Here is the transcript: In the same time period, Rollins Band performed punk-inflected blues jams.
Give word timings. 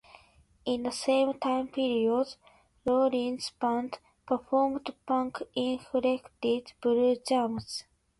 In 0.65 0.81
the 0.81 0.91
same 0.91 1.35
time 1.35 1.67
period, 1.67 2.33
Rollins 2.87 3.51
Band 3.51 3.99
performed 4.25 4.91
punk-inflected 5.05 6.73
blues 6.81 7.19
jams. 7.19 7.83